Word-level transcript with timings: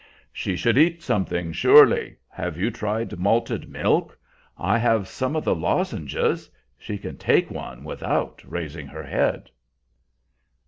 "She 0.33 0.55
should 0.55 0.79
eat 0.79 1.03
something, 1.03 1.51
surely. 1.51 2.15
Have 2.29 2.57
you 2.57 2.71
tried 2.71 3.19
malted 3.19 3.69
milk? 3.69 4.17
I 4.57 4.79
have 4.79 5.07
some 5.07 5.35
of 5.35 5.43
the 5.43 5.53
lozenges; 5.53 6.49
she 6.75 6.97
can 6.97 7.17
take 7.19 7.51
one 7.51 7.83
without 7.83 8.41
raising 8.43 8.87
her 8.87 9.03
head." 9.03 9.51